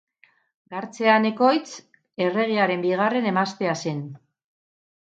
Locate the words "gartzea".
0.75-1.17